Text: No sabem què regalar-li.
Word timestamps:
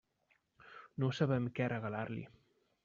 No 1.03 1.11
sabem 1.19 1.47
què 1.59 1.71
regalar-li. 1.77 2.29